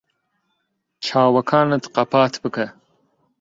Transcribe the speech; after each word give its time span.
چاوەکانت 1.05 1.83
قەپات 1.95 2.33
بکە. 2.43 2.65